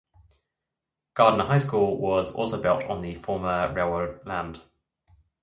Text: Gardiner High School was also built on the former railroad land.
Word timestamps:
Gardiner 1.13 1.45
High 1.45 1.59
School 1.59 1.99
was 1.99 2.31
also 2.33 2.59
built 2.59 2.85
on 2.85 3.03
the 3.03 3.13
former 3.13 3.71
railroad 3.71 4.25
land. 4.25 4.59